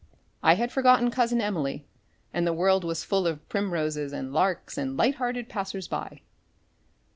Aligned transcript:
I 0.41 0.55
had 0.55 0.71
forgotten 0.71 1.11
Cousin 1.11 1.39
Emily 1.41 1.85
and 2.33 2.47
the 2.47 2.53
world 2.53 2.83
was 2.83 3.03
full 3.03 3.27
of 3.27 3.47
primroses 3.49 4.11
and 4.11 4.33
larks 4.33 4.75
and 4.75 4.97
light 4.97 5.13
hearted 5.17 5.47
passers 5.47 5.87
by. 5.87 6.21